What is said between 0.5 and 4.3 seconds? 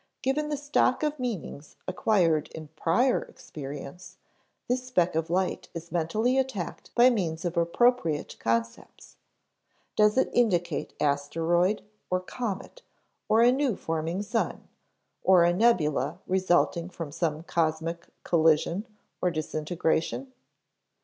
stock of meanings acquired in prior experience,